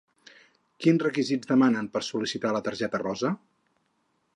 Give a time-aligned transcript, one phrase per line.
[0.85, 3.37] Quins requisits demanen per sol·licitar la targeta rosa?